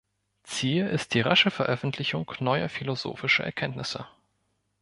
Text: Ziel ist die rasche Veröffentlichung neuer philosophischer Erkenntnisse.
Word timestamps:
Ziel 0.41 0.87
ist 0.87 1.13
die 1.13 1.21
rasche 1.21 1.51
Veröffentlichung 1.51 2.31
neuer 2.39 2.69
philosophischer 2.69 3.43
Erkenntnisse. 3.43 4.07